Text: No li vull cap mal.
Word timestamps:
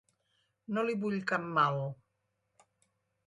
No 0.77 0.83
li 0.87 0.95
vull 1.03 1.17
cap 1.31 1.45
mal. 1.57 1.77